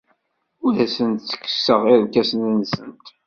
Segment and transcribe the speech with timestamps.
[0.65, 3.05] Ur asent-ttekkseɣ irkasen-nsent.